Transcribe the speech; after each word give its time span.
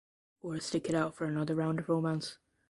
Or 0.41 0.59
stick 0.59 0.89
it 0.89 0.95
out 0.95 1.13
for 1.15 1.25
another 1.25 1.53
round 1.53 1.77
of 1.77 1.87
romance? 1.87 2.39